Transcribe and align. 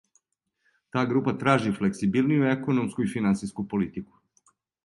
Та 0.95 1.03
група 1.11 1.33
тражи 1.43 1.75
флексибилнију 1.77 2.49
економску 2.55 3.07
и 3.07 3.11
финансијску 3.15 3.71
политику. 3.75 4.55